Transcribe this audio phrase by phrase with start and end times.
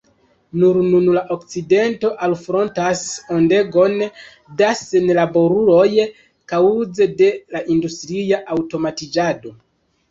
[0.61, 3.03] Nur nun la okcidento alfrontas
[3.37, 4.01] ondegon
[4.63, 5.87] da senlaboruloj
[6.55, 9.57] kaŭze de la industria aŭtomatiĝado.